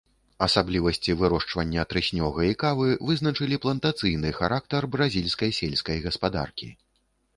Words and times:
Асаблівасці 0.45 1.11
вырошчвання 1.19 1.83
трыснёга 1.91 2.47
і 2.51 2.57
кавы 2.65 2.89
вызначылі 3.09 3.61
плантацыйны 3.67 4.29
характар 4.41 4.81
бразільскай 4.97 5.51
сельскай 5.59 5.97
гаспадаркі. 6.07 6.69